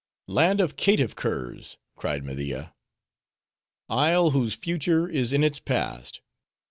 [0.27, 2.73] "Land of caitiff curs!" cried Media.
[3.87, 6.21] "Isle, whose future is in its past.